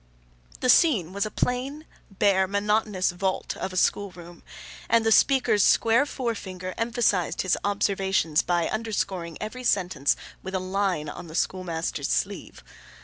[0.61, 4.41] The scene was a plain, bare, monotonous vault of a school room,
[4.89, 11.07] and the speaker's square forefinger emphasized his observations by underscoring every sentence with a line
[11.07, 12.63] on the schoolmaster's sleeve.